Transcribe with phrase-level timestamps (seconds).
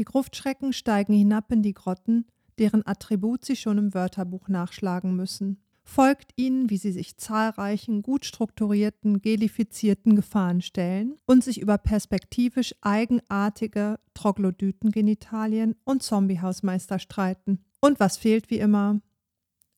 [0.00, 2.24] Die Gruftschrecken steigen hinab in die Grotten,
[2.58, 5.60] deren Attribut sie schon im Wörterbuch nachschlagen müssen.
[5.82, 12.74] Folgt ihnen, wie sie sich zahlreichen, gut strukturierten, gelifizierten Gefahren stellen und sich über perspektivisch
[12.80, 17.62] eigenartige Troglodytengenitalien und Zombiehausmeister streiten.
[17.82, 19.02] Und was fehlt wie immer?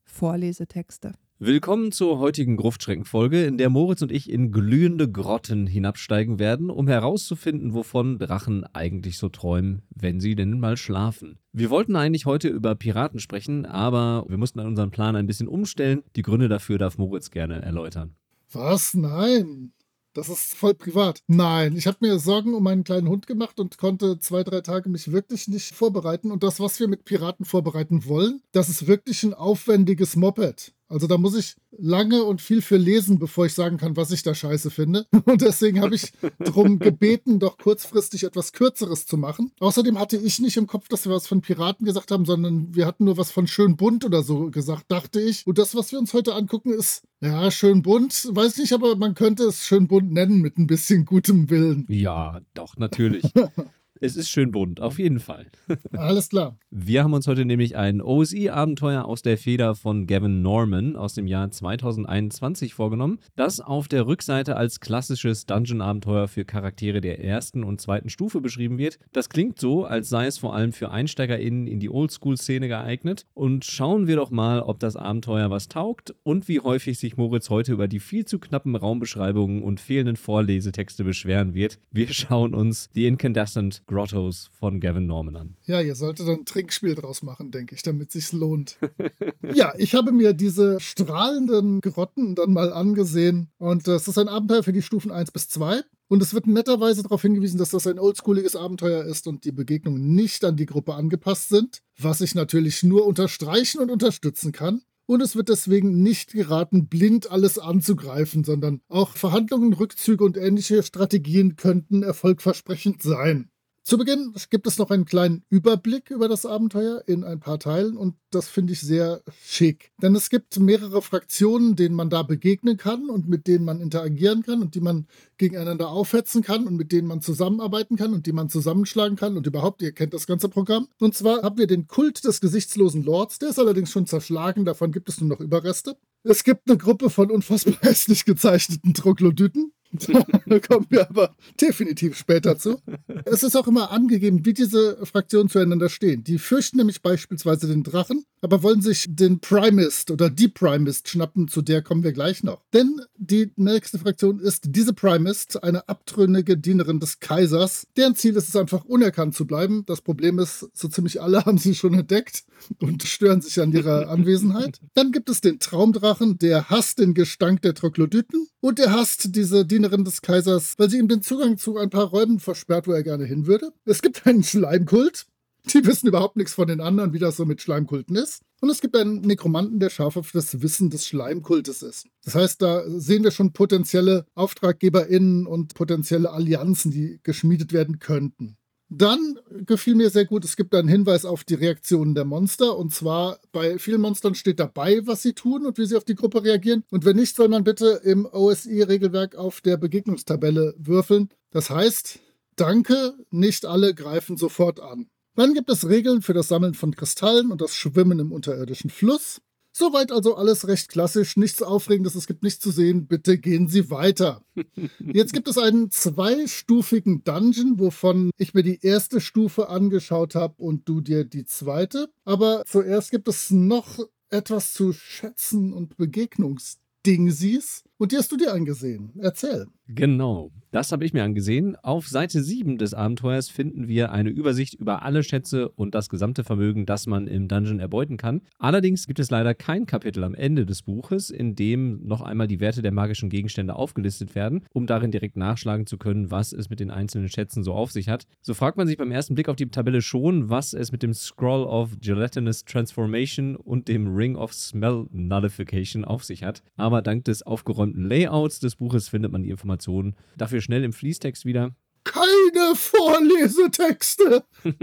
[0.05, 1.15] Vorlesetexte.
[1.45, 6.87] Willkommen zur heutigen Gruftschreckenfolge, in der Moritz und ich in glühende Grotten hinabsteigen werden, um
[6.87, 11.41] herauszufinden, wovon Drachen eigentlich so träumen, wenn sie denn mal schlafen.
[11.53, 16.05] Wir wollten eigentlich heute über Piraten sprechen, aber wir mussten unseren Plan ein bisschen umstellen.
[16.15, 18.15] Die Gründe dafür darf Moritz gerne erläutern.
[18.53, 18.95] Was?
[18.95, 19.73] Nein.
[20.15, 21.23] Das ist voll privat.
[21.27, 24.91] Nein, ich habe mir Sorgen um meinen kleinen Hund gemacht und konnte zwei, drei Tage
[24.91, 26.31] mich wirklich nicht vorbereiten.
[26.31, 30.75] Und das, was wir mit Piraten vorbereiten wollen, das ist wirklich ein aufwendiges Moped.
[30.93, 34.23] Also da muss ich lange und viel für lesen, bevor ich sagen kann, was ich
[34.23, 35.07] da scheiße finde.
[35.25, 39.53] Und deswegen habe ich darum gebeten, doch kurzfristig etwas Kürzeres zu machen.
[39.59, 42.87] Außerdem hatte ich nicht im Kopf, dass wir was von Piraten gesagt haben, sondern wir
[42.87, 45.47] hatten nur was von schön bunt oder so gesagt, dachte ich.
[45.47, 48.29] Und das, was wir uns heute angucken, ist, ja, schön bunt.
[48.31, 51.87] Weiß nicht, aber man könnte es schön bunt nennen mit ein bisschen gutem Willen.
[51.89, 53.25] Ja, doch, natürlich.
[54.05, 55.47] Es ist schön bunt, auf jeden Fall.
[55.93, 56.59] Alles klar.
[56.73, 61.29] Wir haben uns heute nämlich ein OSI-Abenteuer aus der Feder von Gavin Norman aus dem
[61.29, 67.81] Jahr 2021 vorgenommen, das auf der Rückseite als klassisches Dungeon-Abenteuer für Charaktere der ersten und
[67.81, 68.99] zweiten Stufe beschrieben wird.
[69.13, 73.27] Das klingt so, als sei es vor allem für EinsteigerInnen in die Oldschool-Szene geeignet.
[73.35, 77.51] Und schauen wir doch mal, ob das Abenteuer was taugt und wie häufig sich Moritz
[77.51, 81.79] heute über die viel zu knappen Raumbeschreibungen und fehlenden Vorlesetexte beschweren wird.
[81.93, 85.57] Wir schauen uns The Incandescent Grottos von Gavin Norman an.
[85.67, 88.79] Ja, ihr solltet ein Trinkspiel draus machen, denke ich, damit sich's lohnt.
[89.55, 94.63] ja, ich habe mir diese strahlenden Grotten dann mal angesehen und das ist ein Abenteuer
[94.63, 95.83] für die Stufen 1 bis 2.
[96.09, 100.15] Und es wird netterweise darauf hingewiesen, dass das ein oldschooliges Abenteuer ist und die Begegnungen
[100.15, 104.83] nicht an die Gruppe angepasst sind, was ich natürlich nur unterstreichen und unterstützen kann.
[105.05, 110.83] Und es wird deswegen nicht geraten, blind alles anzugreifen, sondern auch Verhandlungen, Rückzüge und ähnliche
[110.83, 113.51] Strategien könnten erfolgversprechend sein.
[113.85, 117.97] Zu Beginn gibt es noch einen kleinen Überblick über das Abenteuer in ein paar Teilen
[117.97, 119.91] und das finde ich sehr schick.
[120.01, 124.45] Denn es gibt mehrere Fraktionen, denen man da begegnen kann und mit denen man interagieren
[124.45, 128.33] kann und die man gegeneinander aufhetzen kann und mit denen man zusammenarbeiten kann und die
[128.33, 130.87] man zusammenschlagen kann und überhaupt, ihr kennt das ganze Programm.
[131.01, 134.93] Und zwar haben wir den Kult des gesichtslosen Lords, der ist allerdings schon zerschlagen, davon
[134.93, 135.97] gibt es nur noch Überreste.
[136.23, 139.72] Es gibt eine Gruppe von unfassbar hässlich gezeichneten Troglodyten.
[140.47, 142.81] da kommen wir aber definitiv später zu.
[143.25, 146.25] Es ist auch immer angegeben, wie diese Fraktionen zueinander stehen.
[146.25, 151.49] Die fürchten nämlich beispielsweise den Drachen, aber wollen sich den Primist oder die Primist schnappen,
[151.49, 152.63] zu der kommen wir gleich noch.
[152.73, 157.87] Denn die nächste Fraktion ist diese Primist, eine abtrünnige Dienerin des Kaisers.
[157.97, 159.85] Deren Ziel ist es einfach, unerkannt zu bleiben.
[159.87, 162.45] Das Problem ist, so ziemlich alle haben sie schon entdeckt
[162.81, 164.81] und stören sich an ihrer Anwesenheit.
[164.95, 169.67] Dann gibt es den Traumdrachen, der hasst den Gestank der Troglodyten und er hasst diese
[169.67, 173.03] Dienerin des Kaisers, weil sie ihm den Zugang zu ein paar Räumen versperrt, wo er
[173.03, 173.73] gerne hin würde.
[173.85, 175.27] Es gibt einen Schleimkult.
[175.67, 178.43] Die wissen überhaupt nichts von den anderen, wie das so mit Schleimkulten ist.
[178.61, 182.07] Und es gibt einen Nekromanten, der scharf auf das Wissen des Schleimkultes ist.
[182.25, 188.57] Das heißt, da sehen wir schon potenzielle AuftraggeberInnen und potenzielle Allianzen, die geschmiedet werden könnten.
[188.95, 192.77] Dann gefiel mir sehr gut, es gibt einen Hinweis auf die Reaktionen der Monster.
[192.77, 196.15] Und zwar bei vielen Monstern steht dabei, was sie tun und wie sie auf die
[196.15, 196.85] Gruppe reagieren.
[196.91, 201.31] Und wenn nicht, soll man bitte im OSI-Regelwerk auf der Begegnungstabelle würfeln.
[201.51, 202.21] Das heißt,
[202.57, 205.07] danke, nicht alle greifen sofort an.
[205.37, 209.41] Dann gibt es Regeln für das Sammeln von Kristallen und das Schwimmen im unterirdischen Fluss.
[209.75, 213.91] Soweit also alles recht klassisch, nichts Aufregendes, es gibt nichts zu sehen, bitte gehen Sie
[213.91, 214.45] weiter.
[214.99, 220.87] Jetzt gibt es einen zweistufigen Dungeon, wovon ich mir die erste Stufe angeschaut habe und
[220.89, 222.11] du dir die zweite.
[222.27, 223.99] Aber zuerst gibt es noch
[224.29, 227.85] etwas zu schätzen und Begegnungsdingsies.
[228.03, 229.13] Und die hast du dir angesehen.
[229.21, 229.69] Erzähl.
[229.87, 231.77] Genau, das habe ich mir angesehen.
[231.83, 236.45] Auf Seite 7 des Abenteuers finden wir eine Übersicht über alle Schätze und das gesamte
[236.45, 238.41] Vermögen, das man im Dungeon erbeuten kann.
[238.59, 242.59] Allerdings gibt es leider kein Kapitel am Ende des Buches, in dem noch einmal die
[242.59, 246.81] Werte der magischen Gegenstände aufgelistet werden, um darin direkt nachschlagen zu können, was es mit
[246.81, 248.25] den einzelnen Schätzen so auf sich hat.
[248.41, 251.13] So fragt man sich beim ersten Blick auf die Tabelle schon, was es mit dem
[251.13, 256.63] Scroll of Gelatinous Transformation und dem Ring of Smell Nullification auf sich hat.
[256.77, 261.45] Aber dank des aufgeräumten Layouts des Buches findet man die Informationen dafür schnell im Fließtext
[261.45, 261.75] wieder.
[262.05, 264.45] Keine Vorlesetexte!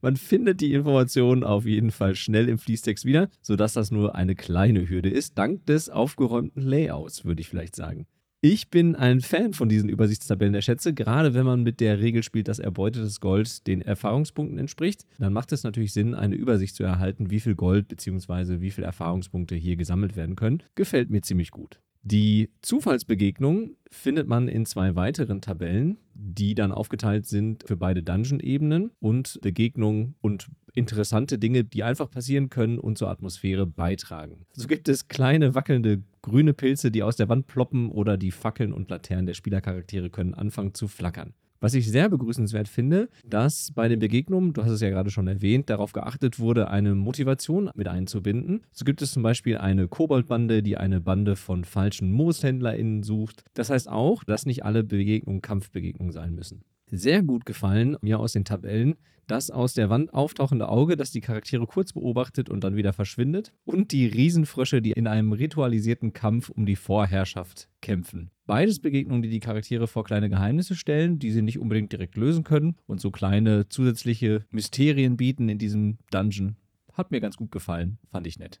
[0.00, 4.34] Man findet die Informationen auf jeden Fall schnell im Fließtext wieder, sodass das nur eine
[4.34, 8.06] kleine Hürde ist, dank des aufgeräumten Layouts, würde ich vielleicht sagen.
[8.42, 12.22] Ich bin ein Fan von diesen Übersichtstabellen der Schätze, gerade wenn man mit der Regel
[12.22, 15.04] spielt, dass erbeutetes Gold den Erfahrungspunkten entspricht.
[15.18, 18.62] Dann macht es natürlich Sinn, eine Übersicht zu erhalten, wie viel Gold bzw.
[18.62, 20.62] wie viele Erfahrungspunkte hier gesammelt werden können.
[20.74, 21.80] Gefällt mir ziemlich gut.
[22.02, 28.90] Die Zufallsbegegnung findet man in zwei weiteren Tabellen, die dann aufgeteilt sind für beide Dungeon-Ebenen
[29.00, 34.46] und Begegnungen und interessante Dinge, die einfach passieren können und zur Atmosphäre beitragen.
[34.52, 38.72] So gibt es kleine wackelnde grüne Pilze, die aus der Wand ploppen oder die Fackeln
[38.72, 41.34] und Laternen der Spielercharaktere können anfangen zu flackern.
[41.62, 45.28] Was ich sehr begrüßenswert finde, dass bei den Begegnungen, du hast es ja gerade schon
[45.28, 48.62] erwähnt, darauf geachtet wurde, eine Motivation mit einzubinden.
[48.72, 53.44] So gibt es zum Beispiel eine Koboldbande, die eine Bande von falschen MooshändlerInnen sucht.
[53.52, 56.64] Das heißt auch, dass nicht alle Begegnungen Kampfbegegnungen sein müssen.
[56.90, 58.96] Sehr gut gefallen mir aus den Tabellen
[59.30, 63.52] das aus der Wand auftauchende Auge, das die Charaktere kurz beobachtet und dann wieder verschwindet,
[63.64, 68.30] und die Riesenfrösche, die in einem ritualisierten Kampf um die Vorherrschaft kämpfen.
[68.46, 72.42] Beides Begegnungen, die die Charaktere vor kleine Geheimnisse stellen, die sie nicht unbedingt direkt lösen
[72.42, 76.56] können und so kleine zusätzliche Mysterien bieten in diesem Dungeon.
[76.92, 78.60] Hat mir ganz gut gefallen, fand ich nett.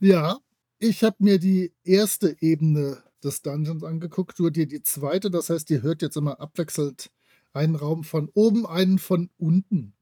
[0.00, 0.38] Ja,
[0.80, 5.70] ich habe mir die erste Ebene des Dungeons angeguckt, du dir die zweite, das heißt,
[5.70, 7.10] ihr hört jetzt immer abwechselnd
[7.58, 9.92] einen Raum von oben, einen von unten.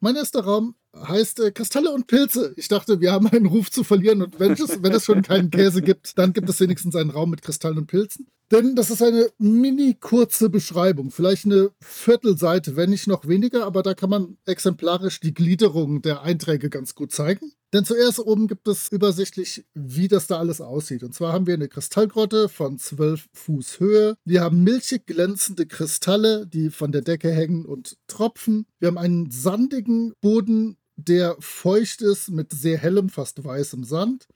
[0.00, 2.52] Mein erster Raum heißt äh, Kastalle und Pilze.
[2.56, 5.50] Ich dachte, wir haben einen Ruf zu verlieren und wenn es, wenn es schon keinen
[5.50, 8.26] Käse gibt, dann gibt es wenigstens einen Raum mit Kristallen und Pilzen.
[8.50, 13.82] Denn das ist eine mini kurze Beschreibung, vielleicht eine Viertelseite, wenn nicht noch weniger, aber
[13.82, 17.52] da kann man exemplarisch die Gliederung der Einträge ganz gut zeigen.
[17.72, 21.02] Denn zuerst oben gibt es übersichtlich, wie das da alles aussieht.
[21.02, 24.16] Und zwar haben wir eine Kristallgrotte von 12 Fuß Höhe.
[24.24, 28.66] Wir haben milchig glänzende Kristalle, die von der Decke hängen und tropfen.
[28.78, 34.28] Wir haben einen sandigen Boden, der feucht ist mit sehr hellem, fast weißem Sand.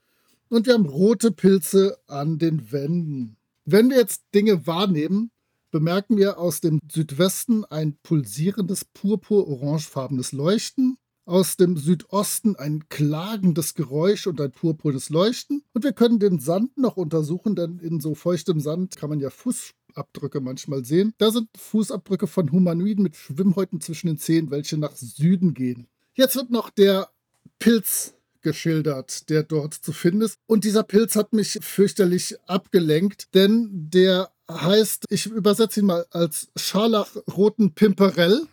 [0.49, 3.38] Und wir haben rote Pilze an den Wänden.
[3.71, 5.31] Wenn wir jetzt Dinge wahrnehmen,
[5.71, 14.27] bemerken wir aus dem Südwesten ein pulsierendes purpur-orangefarbenes Leuchten, aus dem Südosten ein klagendes Geräusch
[14.27, 15.65] und ein purpurnes Leuchten.
[15.75, 19.29] Und wir können den Sand noch untersuchen, denn in so feuchtem Sand kann man ja
[19.29, 21.13] Fußabdrücke manchmal sehen.
[21.19, 25.89] Da sind Fußabdrücke von Humanoiden mit Schwimmhäuten zwischen den Zehen, welche nach Süden gehen.
[26.15, 27.11] Jetzt wird noch der
[27.59, 30.37] Pilz geschildert, der dort zu finden ist.
[30.47, 36.49] Und dieser Pilz hat mich fürchterlich abgelenkt, denn der heißt, ich übersetze ihn mal als
[36.57, 38.43] scharlachroten Pimperell.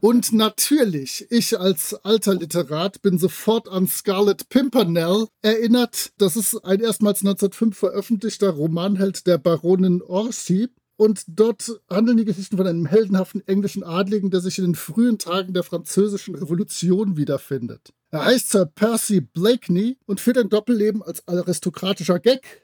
[0.00, 6.12] Und natürlich, ich als alter Literat bin sofort an Scarlet Pimpernel erinnert.
[6.18, 10.68] Das ist ein erstmals 1905 veröffentlichter Romanheld der Baronin Orsi.
[10.98, 15.18] Und dort handeln die Geschichten von einem heldenhaften englischen Adligen, der sich in den frühen
[15.18, 17.92] Tagen der französischen Revolution wiederfindet.
[18.16, 22.62] Er heißt Sir Percy Blakeney und führt ein Doppelleben als aristokratischer Gag,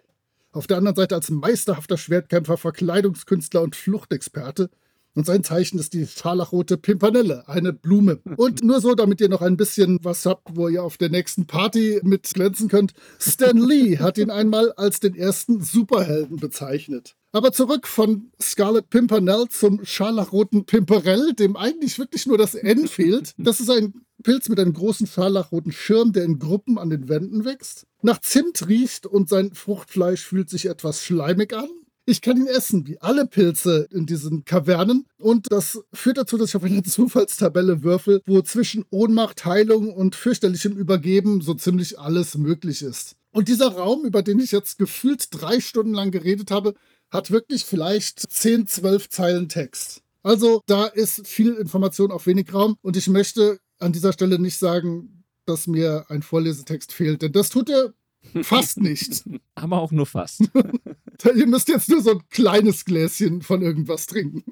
[0.50, 4.70] auf der anderen Seite als meisterhafter Schwertkämpfer, Verkleidungskünstler und Fluchtexperte.
[5.14, 8.20] Und sein Zeichen ist die scharlachrote Pimpanelle, eine Blume.
[8.38, 11.46] Und nur so, damit ihr noch ein bisschen was habt, wo ihr auf der nächsten
[11.46, 12.94] Party mit glänzen könnt.
[13.18, 17.14] Stan Lee hat ihn einmal als den ersten Superhelden bezeichnet.
[17.32, 23.34] Aber zurück von Scarlet Pimpernel zum scharlachroten Pimperell, dem eigentlich wirklich nur das N fehlt.
[23.36, 23.92] Das ist ein
[24.22, 27.86] Pilz mit einem großen scharlachroten Schirm, der in Gruppen an den Wänden wächst.
[28.02, 31.68] Nach Zimt riecht und sein Fruchtfleisch fühlt sich etwas schleimig an.
[32.04, 35.06] Ich kann ihn essen, wie alle Pilze in diesen Kavernen.
[35.18, 40.16] Und das führt dazu, dass ich auf eine Zufallstabelle würfel, wo zwischen Ohnmacht, Heilung und
[40.16, 43.14] fürchterlichem Übergeben so ziemlich alles möglich ist.
[43.30, 46.74] Und dieser Raum, über den ich jetzt gefühlt drei Stunden lang geredet habe,
[47.10, 50.02] hat wirklich vielleicht 10, 12 Zeilen Text.
[50.22, 54.58] Also da ist viel Information auf wenig Raum und ich möchte an dieser Stelle nicht
[54.58, 57.94] sagen, dass mir ein Vorlesetext fehlt, denn das tut er
[58.42, 59.24] fast nicht.
[59.54, 60.42] Aber auch nur fast.
[61.34, 64.44] Ihr müsst jetzt nur so ein kleines Gläschen von irgendwas trinken.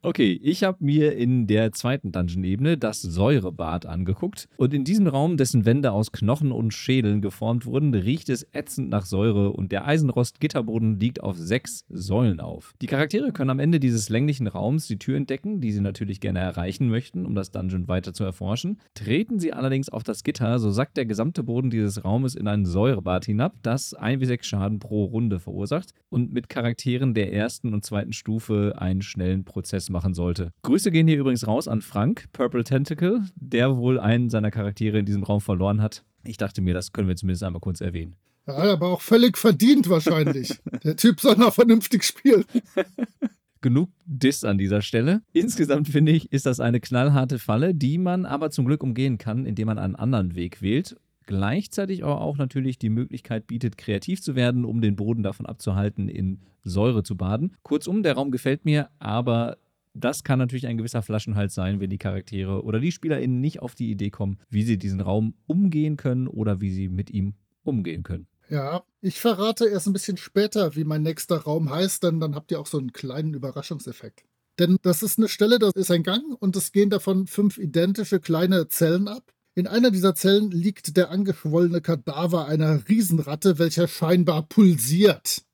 [0.05, 4.47] Okay, ich habe mir in der zweiten Dungeon-Ebene das Säurebad angeguckt.
[4.55, 8.91] Und in diesem Raum, dessen Wände aus Knochen und Schädeln geformt wurden, riecht es ätzend
[8.91, 12.75] nach Säure und der Eisenrost-Gitterboden liegt auf sechs Säulen auf.
[12.83, 16.37] Die Charaktere können am Ende dieses länglichen Raums die Tür entdecken, die sie natürlich gerne
[16.37, 18.79] erreichen möchten, um das Dungeon weiter zu erforschen.
[18.93, 22.65] Treten sie allerdings auf das Gitter, so sackt der gesamte Boden dieses Raumes in ein
[22.65, 27.73] Säurebad hinab, das 1 bis 6 Schaden pro Runde verursacht und mit Charakteren der ersten
[27.73, 30.51] und zweiten Stufe einen schnellen Prozess machen sollte.
[30.63, 35.05] Grüße gehen hier übrigens raus an Frank, Purple Tentacle, der wohl einen seiner Charaktere in
[35.05, 36.03] diesem Raum verloren hat.
[36.25, 38.15] Ich dachte mir, das können wir zumindest einmal kurz erwähnen.
[38.47, 40.59] Ja, aber auch völlig verdient wahrscheinlich.
[40.83, 42.45] Der Typ soll mal vernünftig spielen.
[43.61, 45.23] genug Diss an dieser Stelle.
[45.33, 49.47] Insgesamt finde ich, ist das eine knallharte Falle, die man aber zum Glück umgehen kann,
[49.47, 50.97] indem man einen anderen Weg wählt.
[51.25, 56.09] Gleichzeitig aber auch natürlich die Möglichkeit bietet, kreativ zu werden, um den Boden davon abzuhalten,
[56.09, 57.55] in Säure zu baden.
[57.63, 59.57] Kurzum, der Raum gefällt mir, aber
[59.95, 63.75] das kann natürlich ein gewisser Flaschenhals sein, wenn die Charaktere oder die SpielerInnen nicht auf
[63.75, 68.03] die Idee kommen, wie sie diesen Raum umgehen können oder wie sie mit ihm umgehen
[68.03, 68.27] können.
[68.49, 72.51] Ja, ich verrate erst ein bisschen später, wie mein nächster Raum heißt, denn dann habt
[72.51, 74.23] ihr auch so einen kleinen Überraschungseffekt.
[74.59, 78.19] Denn das ist eine Stelle, das ist ein Gang und es gehen davon fünf identische
[78.19, 79.33] kleine Zellen ab.
[79.55, 85.44] In einer dieser Zellen liegt der angeschwollene Kadaver einer Riesenratte, welcher scheinbar pulsiert.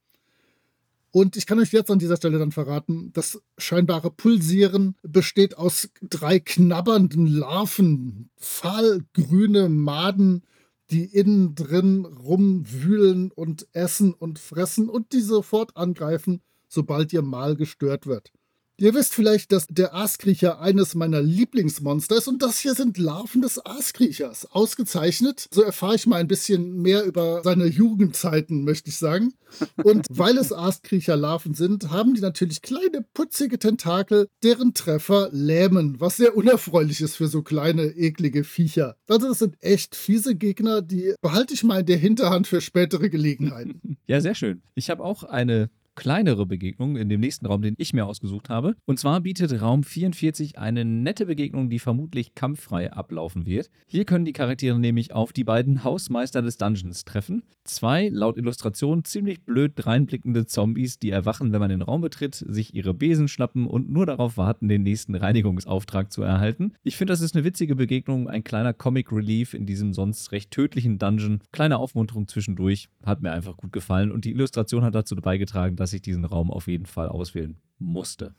[1.11, 5.89] Und ich kann euch jetzt an dieser Stelle dann verraten, das scheinbare Pulsieren besteht aus
[6.01, 10.43] drei knabbernden Larven, fahlgrüne Maden,
[10.89, 17.57] die innen drin rumwühlen und essen und fressen und die sofort angreifen, sobald ihr Mahl
[17.57, 18.31] gestört wird.
[18.81, 23.43] Ihr wisst vielleicht, dass der Aaskriecher eines meiner Lieblingsmonster ist und das hier sind Larven
[23.43, 24.47] des Aaskriechers.
[24.51, 25.47] Ausgezeichnet.
[25.53, 29.33] So erfahre ich mal ein bisschen mehr über seine Jugendzeiten, möchte ich sagen.
[29.83, 36.17] Und weil es Aaskriecher-Larven sind, haben die natürlich kleine, putzige Tentakel, deren Treffer lähmen, was
[36.17, 38.95] sehr unerfreulich ist für so kleine, eklige Viecher.
[39.07, 43.09] Also das sind echt fiese Gegner, die behalte ich mal in der Hinterhand für spätere
[43.09, 43.97] Gelegenheiten.
[44.07, 44.61] Ja, sehr schön.
[44.75, 48.75] Ich habe auch eine kleinere Begegnung in dem nächsten Raum, den ich mir ausgesucht habe.
[48.85, 53.69] Und zwar bietet Raum 44 eine nette Begegnung, die vermutlich kampffrei ablaufen wird.
[53.87, 57.43] Hier können die Charaktere nämlich auf die beiden Hausmeister des Dungeons treffen.
[57.63, 62.73] Zwei, laut Illustration, ziemlich blöd dreinblickende Zombies, die erwachen, wenn man den Raum betritt, sich
[62.73, 66.73] ihre Besen schnappen und nur darauf warten, den nächsten Reinigungsauftrag zu erhalten.
[66.83, 70.51] Ich finde, das ist eine witzige Begegnung, ein kleiner Comic Relief in diesem sonst recht
[70.51, 71.41] tödlichen Dungeon.
[71.51, 75.93] Kleine Aufmunterung zwischendurch, hat mir einfach gut gefallen und die Illustration hat dazu beigetragen, dass
[75.93, 78.35] ich diesen Raum auf jeden Fall auswählen musste.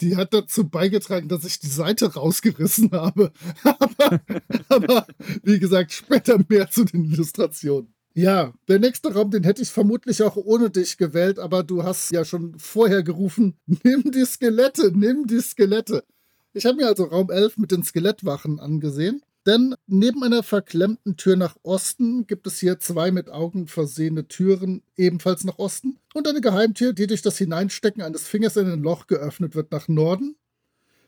[0.00, 3.32] Die hat dazu beigetragen, dass ich die Seite rausgerissen habe.
[3.64, 4.20] aber,
[4.68, 5.06] aber
[5.42, 7.92] wie gesagt, später mehr zu den Illustrationen.
[8.14, 12.12] Ja, der nächste Raum, den hätte ich vermutlich auch ohne dich gewählt, aber du hast
[12.12, 16.04] ja schon vorher gerufen, nimm die Skelette, nimm die Skelette.
[16.52, 21.36] Ich habe mir also Raum 11 mit den Skelettwachen angesehen denn neben einer verklemmten Tür
[21.36, 26.40] nach Osten gibt es hier zwei mit Augen versehene Türen, ebenfalls nach Osten, und eine
[26.40, 30.36] Geheimtür, die durch das Hineinstecken eines Fingers in ein Loch geöffnet wird nach Norden.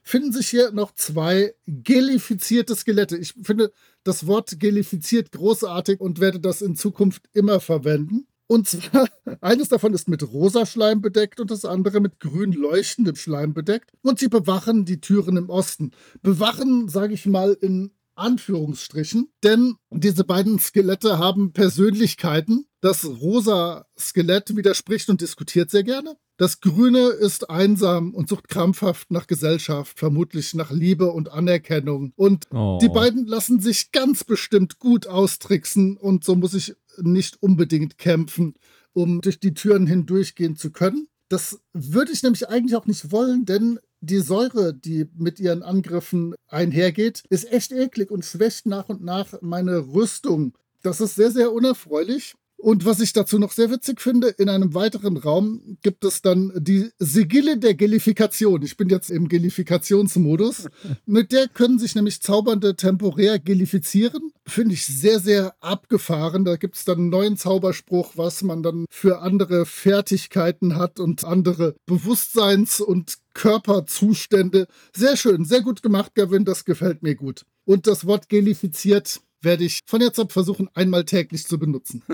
[0.03, 3.17] Finden sich hier noch zwei gelifizierte Skelette.
[3.17, 3.73] Ich finde
[4.05, 8.27] das Wort gelifiziert großartig und werde das in Zukunft immer verwenden.
[8.47, 9.09] Und zwar,
[9.41, 13.91] eines davon ist mit rosa Schleim bedeckt und das andere mit grün leuchtendem Schleim bedeckt.
[14.03, 15.91] Und sie bewachen die Türen im Osten.
[16.23, 22.67] Bewachen, sage ich mal, in Anführungsstrichen, denn diese beiden Skelette haben Persönlichkeiten.
[22.81, 26.17] Das rosa Skelett widerspricht und diskutiert sehr gerne.
[26.39, 32.13] Das grüne ist einsam und sucht krampfhaft nach Gesellschaft, vermutlich nach Liebe und Anerkennung.
[32.15, 32.79] Und oh.
[32.81, 38.55] die beiden lassen sich ganz bestimmt gut austricksen und so muss ich nicht unbedingt kämpfen,
[38.93, 41.09] um durch die Türen hindurchgehen zu können.
[41.29, 46.35] Das würde ich nämlich eigentlich auch nicht wollen, denn die Säure, die mit ihren Angriffen
[46.49, 50.57] einhergeht, ist echt eklig und schwächt nach und nach meine Rüstung.
[50.83, 52.35] Das ist sehr, sehr unerfreulich.
[52.59, 56.53] Und was ich dazu noch sehr witzig finde, in einem weiteren Raum gibt es dann
[56.57, 58.63] die Sigille der Gelifikation.
[58.63, 60.69] Ich bin jetzt im Gelifikationsmodus.
[61.07, 64.33] Mit der können sich nämlich Zaubernde temporär gelifizieren.
[64.47, 66.45] Finde ich sehr, sehr abgefahren.
[66.45, 71.25] Da gibt es dann einen neuen Zauberspruch, was man dann für andere Fertigkeiten hat und
[71.25, 74.67] andere Bewusstseins- und Körperzustände.
[74.97, 76.47] Sehr schön, sehr gut gemacht, Gavin.
[76.47, 77.45] Das gefällt mir gut.
[77.67, 82.03] Und das Wort gelifiziert werde ich von jetzt ab versuchen, einmal täglich zu benutzen.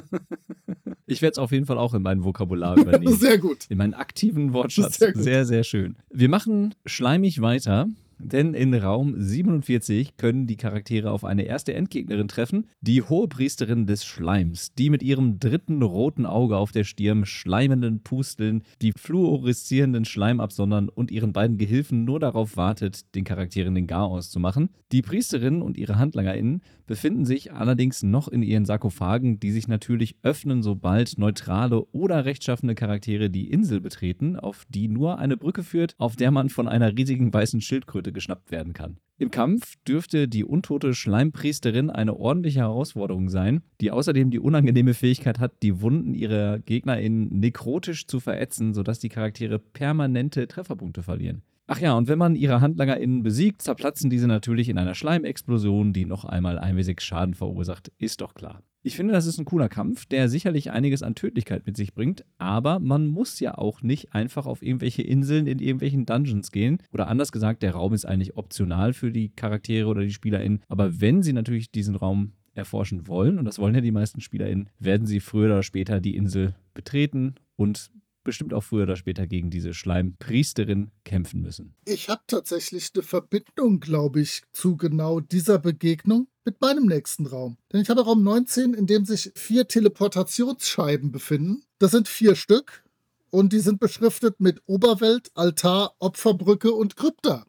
[1.04, 3.14] Ich werde es auf jeden Fall auch in mein Vokabular übernehmen.
[3.18, 3.66] sehr gut.
[3.68, 4.96] In meinen aktiven Wortschatz.
[4.96, 5.96] Sehr, sehr, sehr schön.
[6.10, 7.88] Wir machen schleimig weiter.
[8.24, 14.04] Denn in Raum 47 können die Charaktere auf eine erste Endgegnerin treffen, die Hohepriesterin des
[14.04, 20.38] Schleims, die mit ihrem dritten roten Auge auf der Stirn schleimenden Pusteln, die fluoreszierenden Schleim
[20.38, 24.70] absondern und ihren beiden Gehilfen nur darauf wartet, den Charakteren den Garaus zu machen.
[24.92, 30.16] Die Priesterin und ihre HandlangerInnen befinden sich allerdings noch in ihren Sarkophagen, die sich natürlich
[30.22, 35.94] öffnen, sobald neutrale oder rechtschaffene Charaktere die Insel betreten, auf die nur eine Brücke führt,
[35.98, 38.98] auf der man von einer riesigen weißen Schildkröte geschnappt werden kann.
[39.18, 45.38] Im Kampf dürfte die untote Schleimpriesterin eine ordentliche Herausforderung sein, die außerdem die unangenehme Fähigkeit
[45.38, 51.42] hat, die Wunden ihrer GegnerInnen nekrotisch zu verätzen, sodass die Charaktere permanente Trefferpunkte verlieren.
[51.74, 56.04] Ach ja, und wenn man ihre HandlangerInnen besiegt, zerplatzen diese natürlich in einer Schleimexplosion, die
[56.04, 58.62] noch einmal 1w6 Schaden verursacht, ist doch klar.
[58.82, 62.26] Ich finde, das ist ein cooler Kampf, der sicherlich einiges an Tödlichkeit mit sich bringt,
[62.36, 66.76] aber man muss ja auch nicht einfach auf irgendwelche Inseln in irgendwelchen Dungeons gehen.
[66.92, 70.60] Oder anders gesagt, der Raum ist eigentlich optional für die Charaktere oder die SpielerInnen.
[70.68, 74.68] Aber wenn sie natürlich diesen Raum erforschen wollen, und das wollen ja die meisten SpielerInnen,
[74.78, 77.90] werden sie früher oder später die Insel betreten und
[78.24, 81.74] bestimmt auch früher oder später gegen diese Schleimpriesterin kämpfen müssen.
[81.84, 87.56] Ich habe tatsächlich eine Verbindung, glaube ich, zu genau dieser Begegnung mit meinem nächsten Raum.
[87.72, 91.62] Denn ich habe Raum 19, in dem sich vier Teleportationsscheiben befinden.
[91.78, 92.84] Das sind vier Stück
[93.30, 97.46] und die sind beschriftet mit Oberwelt, Altar, Opferbrücke und Krypta.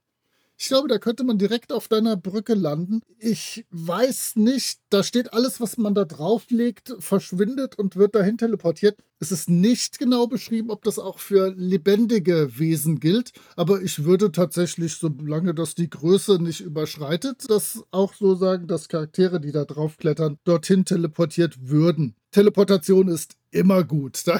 [0.58, 3.02] Ich glaube, da könnte man direkt auf deiner Brücke landen.
[3.18, 8.98] Ich weiß nicht, da steht alles, was man da drauflegt, verschwindet und wird dahin teleportiert.
[9.20, 14.32] Es ist nicht genau beschrieben, ob das auch für lebendige Wesen gilt, aber ich würde
[14.32, 19.66] tatsächlich, solange das die Größe nicht überschreitet, das auch so sagen, dass Charaktere, die da
[19.66, 22.16] draufklettern, dorthin teleportiert würden.
[22.34, 24.22] Teleportation ist immer gut.
[24.26, 24.40] Da,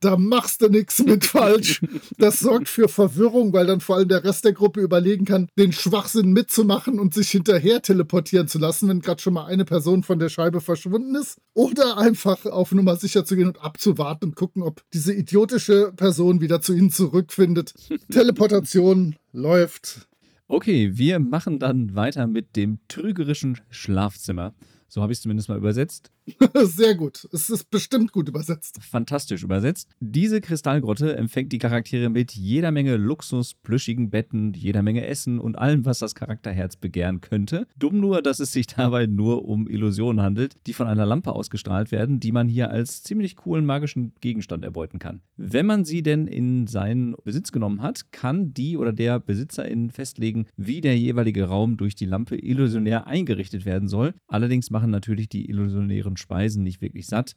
[0.00, 1.82] da machst du nichts mit falsch.
[2.16, 5.72] Das sorgt für Verwirrung, weil dann vor allem der Rest der Gruppe überlegen kann, den
[5.72, 10.18] Schwachsinn mitzumachen und sich hinterher teleportieren zu lassen, wenn gerade schon mal eine Person von
[10.18, 11.38] der Scheibe verschwunden ist.
[11.52, 16.40] Oder einfach auf Nummer sicher zu gehen und abzuwarten und gucken, ob diese idiotische Person
[16.40, 17.74] wieder zu ihnen zurückfindet.
[18.10, 20.08] Teleportation läuft.
[20.48, 24.54] Okay, wir machen dann weiter mit dem trügerischen Schlafzimmer.
[24.92, 26.10] So habe ich es zumindest mal übersetzt.
[26.64, 27.26] Sehr gut.
[27.32, 28.78] Es ist bestimmt gut übersetzt.
[28.82, 29.88] Fantastisch übersetzt.
[30.00, 35.56] Diese Kristallgrotte empfängt die Charaktere mit jeder Menge Luxus, plüschigen Betten, jeder Menge Essen und
[35.56, 37.66] allem, was das Charakterherz begehren könnte.
[37.78, 41.90] Dumm nur, dass es sich dabei nur um Illusionen handelt, die von einer Lampe ausgestrahlt
[41.90, 45.22] werden, die man hier als ziemlich coolen magischen Gegenstand erbeuten kann.
[45.38, 50.48] Wenn man sie denn in seinen Besitz genommen hat, kann die oder der Besitzerin festlegen,
[50.58, 54.12] wie der jeweilige Raum durch die Lampe illusionär eingerichtet werden soll.
[54.28, 57.36] Allerdings machen natürlich die illusionären Speisen nicht wirklich satt.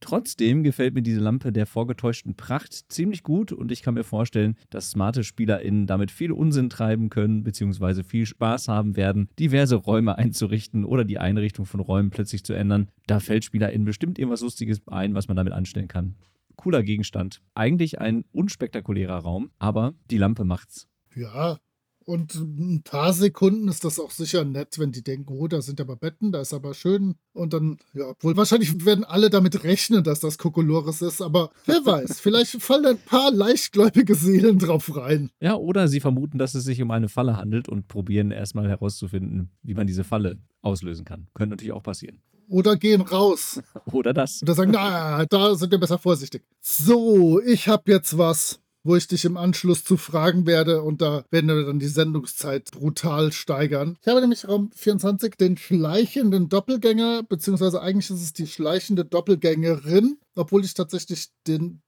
[0.00, 4.56] Trotzdem gefällt mir diese Lampe der vorgetäuschten Pracht ziemlich gut und ich kann mir vorstellen,
[4.70, 10.18] dass smarte SpielerInnen damit viel Unsinn treiben können, beziehungsweise viel Spaß haben werden, diverse Räume
[10.18, 12.88] einzurichten oder die Einrichtung von Räumen plötzlich zu ändern.
[13.06, 16.16] Da fällt SpielerInnen bestimmt irgendwas Lustiges ein, was man damit anstellen kann.
[16.56, 17.40] Cooler Gegenstand.
[17.54, 20.88] Eigentlich ein unspektakulärer Raum, aber die Lampe macht's.
[21.14, 21.60] Ja,
[22.04, 25.80] und ein paar Sekunden ist das auch sicher nett, wenn die denken, oh, da sind
[25.80, 27.14] aber Betten, da ist aber schön.
[27.32, 31.84] Und dann, ja, obwohl wahrscheinlich werden alle damit rechnen, dass das Kokolores ist, aber wer
[31.84, 35.30] weiß, vielleicht fallen ein paar leichtgläubige Seelen drauf rein.
[35.40, 39.50] Ja, oder sie vermuten, dass es sich um eine Falle handelt und probieren erstmal herauszufinden,
[39.62, 41.28] wie man diese Falle auslösen kann.
[41.34, 42.20] Könnte natürlich auch passieren.
[42.48, 43.62] Oder gehen raus.
[43.92, 44.42] Oder das.
[44.42, 46.42] Oder sagen, na, da sind wir besser vorsichtig.
[46.60, 51.24] So, ich habe jetzt was wo ich dich im Anschluss zu fragen werde und da
[51.30, 53.96] werden wir dann die Sendungszeit brutal steigern.
[54.00, 60.18] Ich habe nämlich Raum 24 den schleichenden Doppelgänger, beziehungsweise eigentlich ist es die schleichende Doppelgängerin,
[60.34, 61.82] obwohl ich tatsächlich den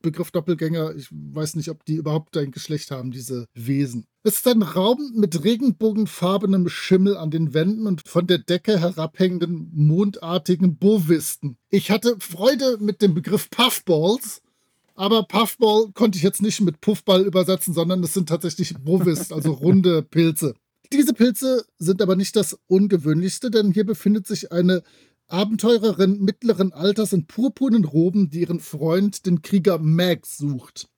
[0.00, 4.06] Begriff Doppelgänger, ich weiß nicht, ob die überhaupt ein Geschlecht haben, diese Wesen.
[4.22, 9.70] Es ist ein Raum mit regenbogenfarbenem Schimmel an den Wänden und von der Decke herabhängenden
[9.74, 11.56] mondartigen Bovisten.
[11.70, 14.40] Ich hatte Freude mit dem Begriff Puffballs,
[14.98, 19.52] aber Puffball konnte ich jetzt nicht mit Puffball übersetzen, sondern es sind tatsächlich Bovis, also
[19.52, 20.54] runde Pilze.
[20.92, 24.82] Diese Pilze sind aber nicht das Ungewöhnlichste, denn hier befindet sich eine
[25.28, 30.88] Abenteurerin mittleren Alters in purpurnen Roben, die ihren Freund, den Krieger Max, sucht.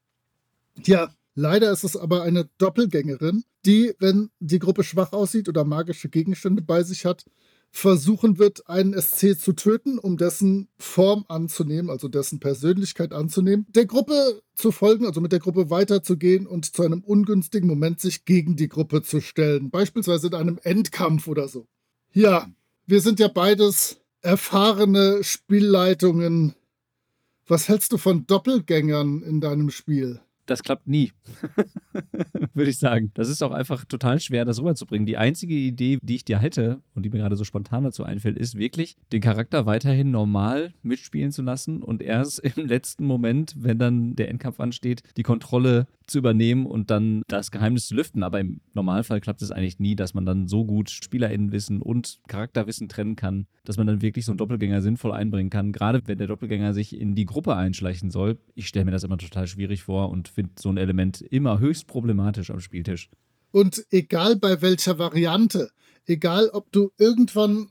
[0.83, 6.09] Tja, leider ist es aber eine Doppelgängerin, die, wenn die Gruppe schwach aussieht oder magische
[6.09, 7.27] Gegenstände bei sich hat,
[7.71, 13.87] versuchen wird, einen SC zu töten, um dessen Form anzunehmen, also dessen Persönlichkeit anzunehmen, der
[13.87, 18.57] Gruppe zu folgen, also mit der Gruppe weiterzugehen und zu einem ungünstigen Moment sich gegen
[18.57, 21.67] die Gruppe zu stellen, beispielsweise in einem Endkampf oder so.
[22.13, 22.51] Ja,
[22.87, 26.55] wir sind ja beides erfahrene Spielleitungen.
[27.47, 30.21] Was hältst du von Doppelgängern in deinem Spiel?
[30.51, 31.13] Das klappt nie.
[32.55, 33.13] Würde ich sagen.
[33.15, 35.07] Das ist auch einfach total schwer, das rüberzubringen.
[35.07, 38.37] Die einzige Idee, die ich dir hätte und die mir gerade so spontan dazu einfällt,
[38.37, 43.79] ist wirklich, den Charakter weiterhin normal mitspielen zu lassen und erst im letzten Moment, wenn
[43.79, 48.25] dann der Endkampf ansteht, die Kontrolle zu übernehmen und dann das Geheimnis zu lüften.
[48.25, 52.89] Aber im Normalfall klappt es eigentlich nie, dass man dann so gut SpielerInnenwissen und Charakterwissen
[52.89, 55.71] trennen kann, dass man dann wirklich so einen Doppelgänger sinnvoll einbringen kann.
[55.71, 58.39] Gerade wenn der Doppelgänger sich in die Gruppe einschleichen soll.
[58.57, 61.87] Ich stelle mir das immer total schwierig vor und finde so ein Element immer höchst
[61.87, 63.11] problematisch am Spieltisch.
[63.53, 65.71] Und egal bei welcher Variante,
[66.07, 67.71] egal ob du irgendwann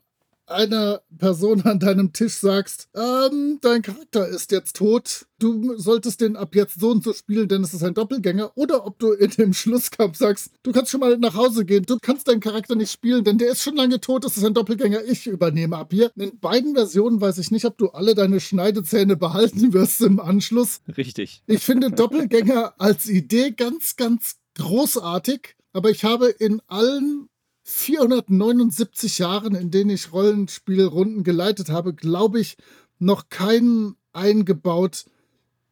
[0.50, 6.36] einer Person an deinem Tisch sagst, ähm, dein Charakter ist jetzt tot, du solltest den
[6.36, 9.32] ab jetzt so und so spielen, denn es ist ein Doppelgänger, oder ob du in
[9.32, 12.92] dem Schlusskampf sagst, du kannst schon mal nach Hause gehen, du kannst deinen Charakter nicht
[12.92, 16.12] spielen, denn der ist schon lange tot, es ist ein Doppelgänger, ich übernehme ab hier.
[16.16, 20.82] In beiden Versionen weiß ich nicht, ob du alle deine Schneidezähne behalten wirst im Anschluss.
[20.98, 21.44] Richtig.
[21.48, 27.29] Ich finde Doppelgänger als Idee ganz, ganz großartig, aber ich habe in allen
[27.70, 32.58] 479 Jahren, in denen ich Rollenspielrunden geleitet habe, glaube ich,
[32.98, 35.06] noch keinen eingebaut,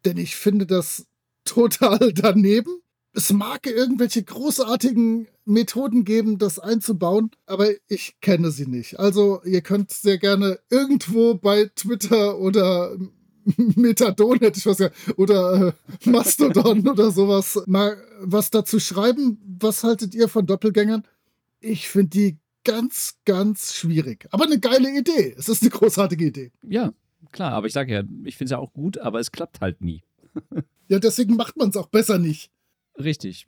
[0.06, 1.08] denn ich finde das
[1.44, 2.82] total daneben.
[3.14, 9.00] Es mag irgendwelche großartigen Methoden geben, das einzubauen, aber ich kenne sie nicht.
[9.00, 12.96] Also ihr könnt sehr gerne irgendwo bei Twitter oder
[13.58, 15.74] Methadon hätte ich was ja, oder
[16.06, 19.40] äh, Mastodon oder sowas mal was dazu schreiben.
[19.60, 21.04] Was haltet ihr von Doppelgängern?
[21.60, 24.28] Ich finde die ganz, ganz schwierig.
[24.32, 25.34] Aber eine geile Idee.
[25.38, 26.52] Es ist eine großartige Idee.
[26.64, 26.94] Ja,
[27.32, 27.54] klar.
[27.54, 30.04] Aber ich sage ja, ich finde es ja auch gut, aber es klappt halt nie.
[30.88, 32.52] ja, deswegen macht man es auch besser nicht.
[33.00, 33.46] Richtig.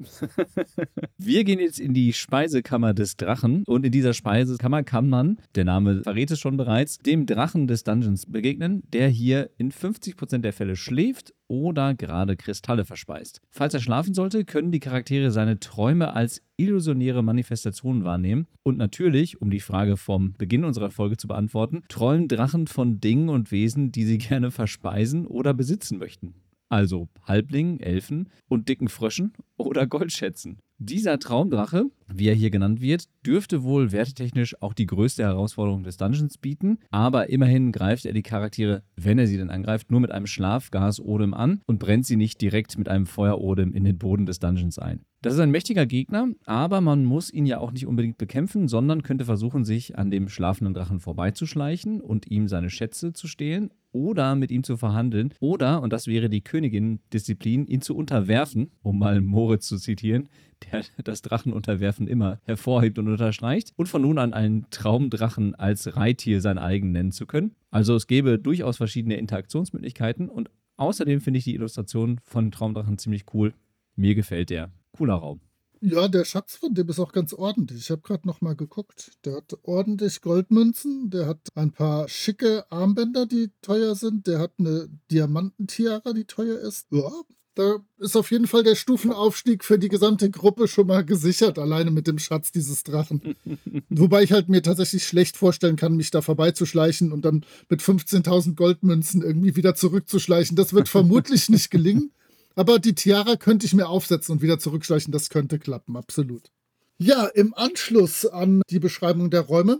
[1.17, 5.65] Wir gehen jetzt in die Speisekammer des Drachen und in dieser Speisekammer kann man, der
[5.65, 10.53] Name verrät es schon bereits, dem Drachen des Dungeons begegnen, der hier in 50% der
[10.53, 13.41] Fälle schläft oder gerade Kristalle verspeist.
[13.49, 18.47] Falls er schlafen sollte, können die Charaktere seine Träume als illusionäre Manifestationen wahrnehmen.
[18.61, 23.29] Und natürlich, um die Frage vom Beginn unserer Folge zu beantworten, träumen Drachen von Dingen
[23.29, 26.35] und Wesen, die sie gerne verspeisen oder besitzen möchten
[26.69, 30.59] also Halblingen, Elfen und dicken Fröschen oder Goldschätzen.
[30.81, 35.97] Dieser Traumdrache, wie er hier genannt wird, dürfte wohl wertetechnisch auch die größte Herausforderung des
[35.97, 40.11] Dungeons bieten, aber immerhin greift er die Charaktere, wenn er sie denn angreift, nur mit
[40.11, 44.39] einem Schlafgasodem an und brennt sie nicht direkt mit einem Feuerodem in den Boden des
[44.39, 45.01] Dungeons ein.
[45.21, 49.03] Das ist ein mächtiger Gegner, aber man muss ihn ja auch nicht unbedingt bekämpfen, sondern
[49.03, 54.35] könnte versuchen, sich an dem schlafenden Drachen vorbeizuschleichen und ihm seine Schätze zu stehlen oder
[54.35, 59.21] mit ihm zu verhandeln oder, und das wäre die Königin-Disziplin, ihn zu unterwerfen, um mal
[59.21, 60.29] Moritz zu zitieren,
[60.71, 66.41] der das Drachenunterwerfen immer hervorhebt und unterstreicht, und von nun an einen Traumdrachen als Reittier
[66.41, 67.55] sein eigen nennen zu können.
[67.71, 73.25] Also es gäbe durchaus verschiedene Interaktionsmöglichkeiten und außerdem finde ich die Illustration von Traumdrachen ziemlich
[73.33, 73.53] cool.
[73.95, 75.41] Mir gefällt der cooler Raum.
[75.81, 77.79] Ja, der Schatz von dem ist auch ganz ordentlich.
[77.79, 79.11] Ich habe gerade noch mal geguckt.
[79.25, 81.09] Der hat ordentlich Goldmünzen.
[81.09, 84.27] Der hat ein paar schicke Armbänder, die teuer sind.
[84.27, 86.87] Der hat eine Diamantentiara, die teuer ist.
[86.91, 87.11] Ja,
[87.59, 91.91] da ist auf jeden Fall der Stufenaufstieg für die gesamte Gruppe schon mal gesichert, alleine
[91.91, 93.35] mit dem Schatz dieses Drachen.
[93.89, 98.55] Wobei ich halt mir tatsächlich schlecht vorstellen kann, mich da vorbeizuschleichen und dann mit 15.000
[98.55, 100.55] Goldmünzen irgendwie wieder zurückzuschleichen.
[100.55, 102.11] Das wird vermutlich nicht gelingen.
[102.59, 105.13] Aber die Tiara könnte ich mir aufsetzen und wieder zurückschleichen.
[105.13, 106.51] Das könnte klappen, absolut.
[106.97, 109.79] Ja, im Anschluss an die Beschreibung der Räume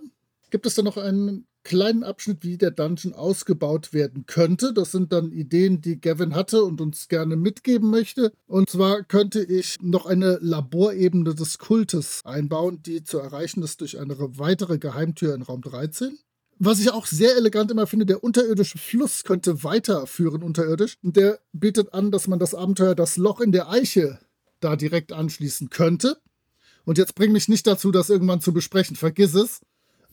[0.50, 4.74] gibt es dann noch einen kleinen Abschnitt, wie der Dungeon ausgebaut werden könnte.
[4.74, 8.32] Das sind dann Ideen, die Gavin hatte und uns gerne mitgeben möchte.
[8.48, 14.00] Und zwar könnte ich noch eine Laborebene des Kultes einbauen, die zu erreichen ist durch
[14.00, 16.18] eine weitere Geheimtür in Raum 13.
[16.62, 20.98] Was ich auch sehr elegant immer finde, der unterirdische Fluss könnte weiterführen unterirdisch.
[21.02, 24.20] Und der bietet an, dass man das Abenteuer Das Loch in der Eiche
[24.60, 26.18] da direkt anschließen könnte.
[26.84, 28.98] Und jetzt bring mich nicht dazu, das irgendwann zu besprechen.
[28.98, 29.62] Vergiss es.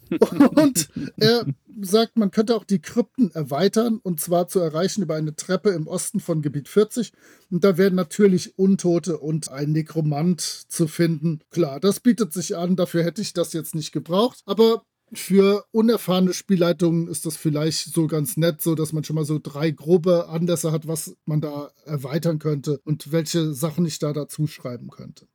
[0.55, 1.47] Und er
[1.81, 5.89] sagt, man könnte auch die Krypten erweitern und zwar zu erreichen über eine Treppe im
[5.89, 7.13] Osten von Gebiet 40.
[7.51, 11.41] Und da werden natürlich Untote und ein Nekromant zu finden.
[11.51, 14.43] Klar, das bietet sich an, dafür hätte ich das jetzt nicht gebraucht.
[14.47, 19.25] Aber für unerfahrene Spielleitungen ist das vielleicht so ganz nett, so dass man schon mal
[19.25, 24.13] so drei grobe Anlässe hat, was man da erweitern könnte und welche Sachen ich da
[24.13, 25.27] dazu schreiben könnte.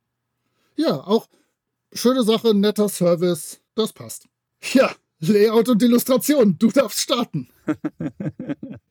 [0.76, 1.28] Ja, auch
[1.92, 4.28] schöne Sache, netter Service, das passt.
[4.72, 7.48] Ja, Layout und Illustration, du darfst starten.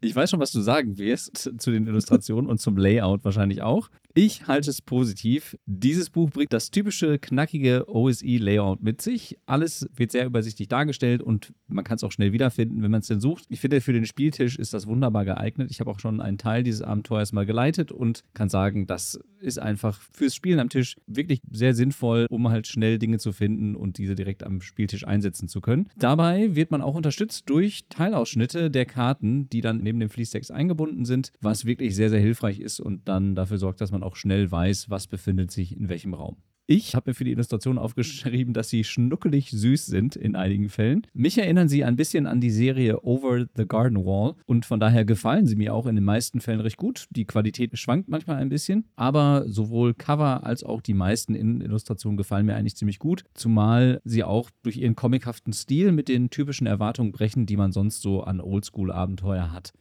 [0.04, 3.91] Ich weiß schon, was du sagen wirst zu den Illustrationen und zum Layout wahrscheinlich auch.
[4.13, 5.58] Ich halte es positiv.
[5.65, 9.38] Dieses Buch bringt das typische knackige OSI-Layout mit sich.
[9.45, 13.08] Alles wird sehr übersichtlich dargestellt und man kann es auch schnell wiederfinden, wenn man es
[13.08, 13.45] denn sucht.
[13.47, 15.71] Ich finde, für den Spieltisch ist das wunderbar geeignet.
[15.71, 19.60] Ich habe auch schon einen Teil dieses Abenteuers mal geleitet und kann sagen, das ist
[19.60, 23.97] einfach fürs Spielen am Tisch wirklich sehr sinnvoll, um halt schnell Dinge zu finden und
[23.97, 25.89] diese direkt am Spieltisch einsetzen zu können.
[25.97, 31.06] Dabei wird man auch unterstützt durch Teilausschnitte der Karten, die dann neben dem Fließtext eingebunden
[31.06, 34.52] sind, was wirklich sehr, sehr hilfreich ist und dann dafür sorgt, dass man auch schnell
[34.52, 36.38] weiß, was befindet sich in welchem Raum.
[36.74, 41.06] Ich habe mir für die Illustration aufgeschrieben, dass sie schnuckelig süß sind in einigen Fällen.
[41.14, 45.04] Mich erinnern sie ein bisschen an die Serie Over the Garden Wall und von daher
[45.04, 47.08] gefallen sie mir auch in den meisten Fällen recht gut.
[47.10, 52.46] Die Qualität schwankt manchmal ein bisschen, aber sowohl Cover als auch die meisten Illustrationen gefallen
[52.46, 57.12] mir eigentlich ziemlich gut, zumal sie auch durch ihren comichaften Stil mit den typischen Erwartungen
[57.12, 59.74] brechen, die man sonst so an Oldschool-Abenteuer hat.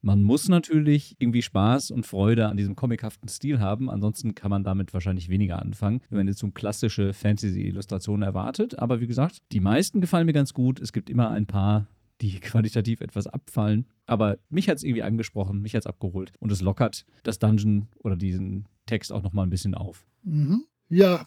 [0.00, 4.62] Man muss natürlich irgendwie Spaß und Freude an diesem comichaften Stil haben, ansonsten kann man
[4.62, 8.78] damit wahrscheinlich weniger anfangen, wenn man jetzt so klassische Fantasy-Illustrationen erwartet.
[8.78, 10.80] Aber wie gesagt, die meisten gefallen mir ganz gut.
[10.80, 11.88] Es gibt immer ein paar,
[12.20, 13.86] die qualitativ etwas abfallen.
[14.06, 17.88] Aber mich hat es irgendwie angesprochen, mich hat es abgeholt und es lockert das Dungeon
[17.98, 20.06] oder diesen Text auch nochmal ein bisschen auf.
[20.22, 20.64] Mhm.
[20.88, 21.26] Ja,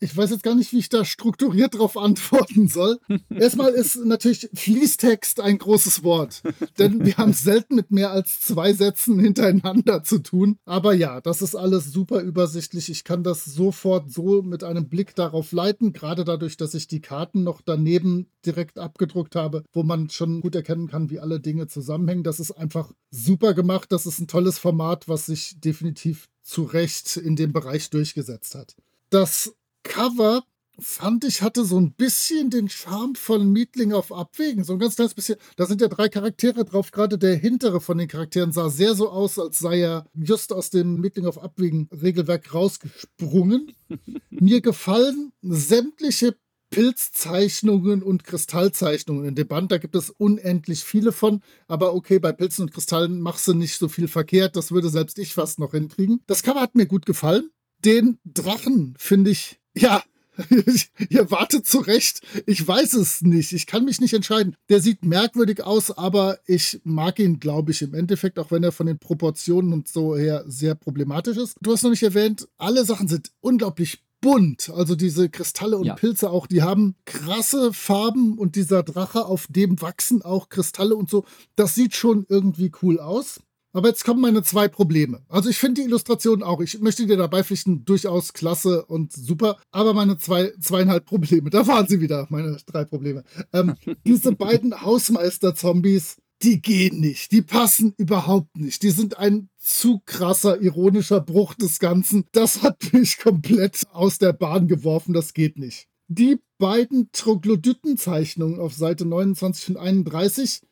[0.00, 2.98] ich weiß jetzt gar nicht, wie ich da strukturiert darauf antworten soll.
[3.30, 6.42] Erstmal ist natürlich Fließtext ein großes Wort,
[6.78, 10.56] denn wir haben selten mit mehr als zwei Sätzen hintereinander zu tun.
[10.64, 12.88] Aber ja, das ist alles super übersichtlich.
[12.88, 17.02] Ich kann das sofort so mit einem Blick darauf leiten, gerade dadurch, dass ich die
[17.02, 21.66] Karten noch daneben direkt abgedruckt habe, wo man schon gut erkennen kann, wie alle Dinge
[21.66, 22.24] zusammenhängen.
[22.24, 23.92] Das ist einfach super gemacht.
[23.92, 28.76] Das ist ein tolles Format, was sich definitiv zu Recht in dem Bereich durchgesetzt hat.
[29.10, 30.44] Das Cover
[30.82, 34.64] fand ich, hatte so ein bisschen den Charme von Mietling auf Abwägen.
[34.64, 35.36] So ein ganz kleines bisschen.
[35.56, 36.90] Da sind ja drei Charaktere drauf.
[36.90, 40.70] Gerade der hintere von den Charakteren sah sehr so aus, als sei er just aus
[40.70, 43.72] dem Mietling auf Abwägen Regelwerk rausgesprungen.
[44.30, 46.36] Mir gefallen sämtliche
[46.70, 49.72] Pilzzeichnungen und Kristallzeichnungen in dem Band.
[49.72, 51.42] Da gibt es unendlich viele von.
[51.66, 54.56] Aber okay, bei Pilzen und Kristallen machst du nicht so viel verkehrt.
[54.56, 56.20] Das würde selbst ich fast noch hinkriegen.
[56.26, 57.50] Das Cover hat mir gut gefallen.
[57.84, 60.02] Den Drachen finde ich ja,
[61.08, 62.20] ihr wartet zurecht.
[62.46, 63.52] Ich weiß es nicht.
[63.52, 64.56] Ich kann mich nicht entscheiden.
[64.68, 68.72] Der sieht merkwürdig aus, aber ich mag ihn, glaube ich, im Endeffekt, auch wenn er
[68.72, 71.56] von den Proportionen und so her sehr problematisch ist.
[71.60, 74.70] Du hast noch nicht erwähnt, alle Sachen sind unglaublich bunt.
[74.70, 75.94] Also diese Kristalle und ja.
[75.94, 81.10] Pilze auch, die haben krasse Farben und dieser Drache, auf dem wachsen auch Kristalle und
[81.10, 81.24] so.
[81.56, 83.40] Das sieht schon irgendwie cool aus.
[83.72, 85.22] Aber jetzt kommen meine zwei Probleme.
[85.28, 89.58] Also ich finde die Illustration auch, ich möchte dir dabei pflichten, durchaus klasse und super.
[89.70, 93.22] Aber meine zwei, zweieinhalb Probleme, da waren sie wieder, meine drei Probleme.
[93.52, 93.74] Ähm,
[94.06, 97.32] diese beiden Hausmeister-Zombies, die gehen nicht.
[97.32, 98.82] Die passen überhaupt nicht.
[98.82, 102.24] Die sind ein zu krasser, ironischer Bruch des Ganzen.
[102.32, 105.12] Das hat mich komplett aus der Bahn geworfen.
[105.12, 105.86] Das geht nicht.
[106.08, 110.62] Die beiden Troglodytenzeichnungen auf Seite 29 und 31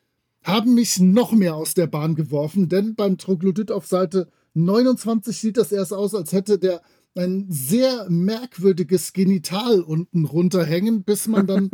[0.49, 5.57] haben mich noch mehr aus der Bahn geworfen, denn beim Troglodyt auf Seite 29 sieht
[5.57, 6.81] das erst aus, als hätte der
[7.15, 11.69] ein sehr merkwürdiges Genital unten runterhängen, bis man dann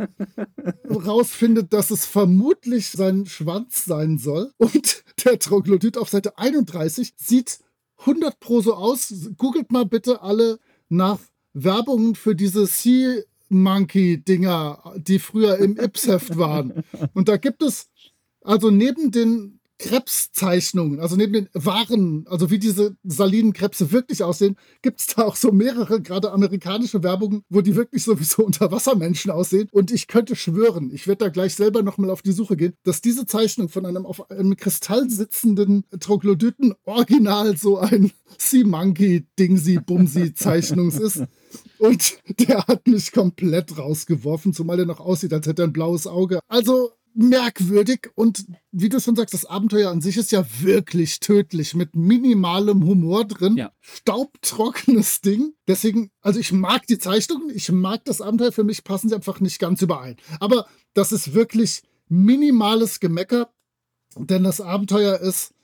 [0.90, 4.52] rausfindet, dass es vermutlich sein Schwanz sein soll.
[4.56, 7.58] Und der Troglodyt auf Seite 31 sieht
[7.98, 9.12] 100 pro so aus.
[9.36, 10.58] Googelt mal bitte alle
[10.88, 11.20] nach
[11.52, 16.82] Werbungen für diese Sea Monkey Dinger, die früher im Ips-Heft waren.
[17.14, 17.88] Und da gibt es
[18.46, 25.00] also neben den Krebszeichnungen, also neben den wahren, also wie diese Salinenkrebse wirklich aussehen, gibt
[25.00, 29.68] es da auch so mehrere, gerade amerikanische Werbungen, wo die wirklich sowieso Unterwassermenschen aussehen.
[29.72, 33.02] Und ich könnte schwören, ich werde da gleich selber nochmal auf die Suche gehen, dass
[33.02, 39.78] diese Zeichnung von einem auf einem Kristall sitzenden Troglodyten original so ein Sea Monkey Dingsy
[39.78, 41.24] Bumsy Zeichnungs ist.
[41.78, 46.06] Und der hat mich komplett rausgeworfen, zumal er noch aussieht, als hätte er ein blaues
[46.06, 46.40] Auge.
[46.48, 51.74] Also merkwürdig und wie du schon sagst, das Abenteuer an sich ist ja wirklich tödlich
[51.74, 53.56] mit minimalem Humor drin.
[53.56, 53.72] Ja.
[53.80, 55.54] Staubtrockenes Ding.
[55.66, 59.40] Deswegen, also ich mag die Zeichnungen, ich mag das Abenteuer, für mich passen sie einfach
[59.40, 60.16] nicht ganz überein.
[60.40, 63.50] Aber das ist wirklich minimales Gemecker,
[64.16, 65.54] denn das Abenteuer ist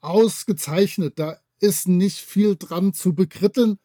[0.00, 1.18] ausgezeichnet.
[1.18, 3.78] Da ist nicht viel dran zu bekritteln.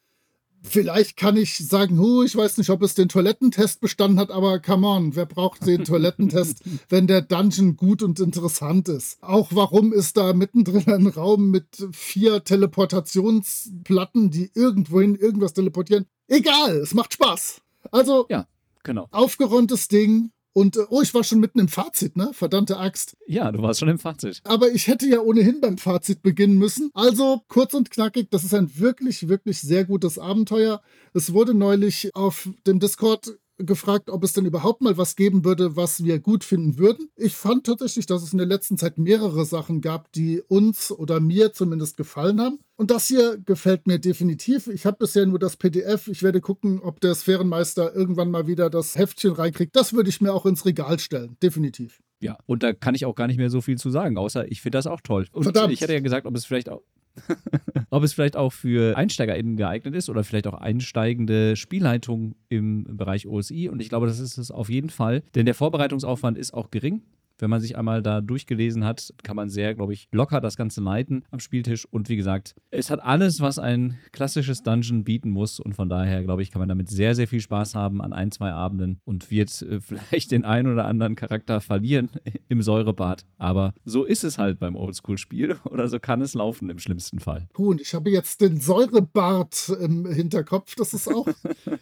[0.63, 4.59] Vielleicht kann ich sagen, hu, ich weiß nicht, ob es den Toilettentest bestanden hat, aber
[4.59, 9.21] come on, wer braucht den Toilettentest, wenn der Dungeon gut und interessant ist?
[9.21, 16.05] Auch warum ist da mittendrin ein Raum mit vier Teleportationsplatten, die irgendwohin irgendwas teleportieren?
[16.27, 17.61] Egal, es macht Spaß.
[17.91, 18.47] Also, ja,
[18.83, 19.07] genau.
[19.11, 22.31] aufgeräumtes Ding Und äh, oh, ich war schon mitten im Fazit, ne?
[22.33, 23.15] Verdammte Axt.
[23.27, 24.41] Ja, du warst schon im Fazit.
[24.43, 26.89] Aber ich hätte ja ohnehin beim Fazit beginnen müssen.
[26.93, 30.81] Also kurz und knackig, das ist ein wirklich, wirklich sehr gutes Abenteuer.
[31.13, 35.75] Es wurde neulich auf dem Discord gefragt, ob es denn überhaupt mal was geben würde,
[35.75, 37.09] was wir gut finden würden.
[37.15, 41.19] Ich fand tatsächlich, dass es in der letzten Zeit mehrere Sachen gab, die uns oder
[41.19, 42.59] mir zumindest gefallen haben.
[42.75, 44.67] Und das hier gefällt mir definitiv.
[44.67, 46.07] Ich habe bisher nur das PDF.
[46.07, 49.75] Ich werde gucken, ob der Sphärenmeister irgendwann mal wieder das Heftchen reinkriegt.
[49.75, 51.37] Das würde ich mir auch ins Regal stellen.
[51.41, 52.01] Definitiv.
[52.19, 54.61] Ja, und da kann ich auch gar nicht mehr so viel zu sagen, außer ich
[54.61, 55.27] finde das auch toll.
[55.31, 55.73] Und Verdammt.
[55.73, 56.81] ich hätte ja gesagt, ob es vielleicht auch.
[57.89, 63.27] ob es vielleicht auch für EinsteigerInnen geeignet ist oder vielleicht auch einsteigende Spielleitung im Bereich
[63.27, 63.69] OSI.
[63.69, 65.23] Und ich glaube, das ist es auf jeden Fall.
[65.35, 67.01] Denn der Vorbereitungsaufwand ist auch gering.
[67.39, 70.81] Wenn man sich einmal da durchgelesen hat, kann man sehr, glaube ich, locker das Ganze
[70.81, 71.85] leiten am Spieltisch.
[71.85, 75.59] Und wie gesagt, es hat alles, was ein klassisches Dungeon bieten muss.
[75.59, 78.31] Und von daher, glaube ich, kann man damit sehr, sehr viel Spaß haben an ein,
[78.31, 82.09] zwei Abenden und wird äh, vielleicht den einen oder anderen Charakter verlieren
[82.49, 83.25] im Säurebad.
[83.37, 87.47] Aber so ist es halt beim Oldschool-Spiel oder so kann es laufen im schlimmsten Fall.
[87.55, 90.75] Und ich habe jetzt den Säurebart im Hinterkopf.
[90.75, 91.27] Das ist auch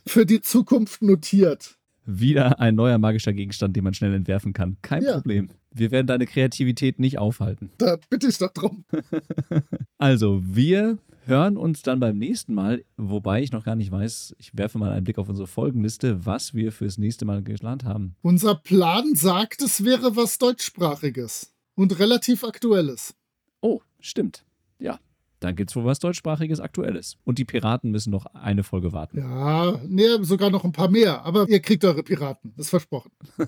[0.06, 1.78] für die Zukunft notiert.
[2.06, 4.78] Wieder ein neuer magischer Gegenstand, den man schnell entwerfen kann.
[4.82, 5.16] Kein Ja.
[5.16, 5.50] Problem.
[5.72, 7.70] Wir werden deine Kreativität nicht aufhalten.
[7.78, 8.86] Da bitte ich doch drum.
[9.98, 14.56] Also, wir hören uns dann beim nächsten Mal, wobei ich noch gar nicht weiß, ich
[14.58, 18.16] werfe mal einen Blick auf unsere Folgenliste, was wir fürs nächste Mal geplant haben.
[18.22, 23.16] Unser Plan sagt, es wäre was deutschsprachiges und relativ aktuelles.
[23.62, 24.46] Oh, stimmt.
[24.80, 25.00] Ja,
[25.46, 27.18] dann gibt's wohl was deutschsprachiges Aktuelles.
[27.24, 29.20] Und die Piraten müssen noch eine Folge warten.
[29.20, 33.12] Ja, nee, sogar noch ein paar mehr, aber ihr kriegt eure Piraten, ist versprochen.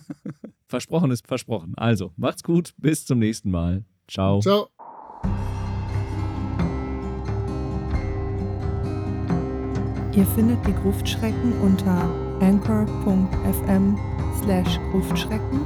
[0.70, 1.74] Versprochen ist versprochen.
[1.78, 3.86] Also, macht's gut, bis zum nächsten Mal.
[4.10, 4.42] Ciao.
[4.42, 4.68] Ciao.
[10.14, 12.10] Ihr findet die Gruftschrecken unter
[12.42, 13.98] anchor.fm
[14.44, 15.66] slash Gruftschrecken,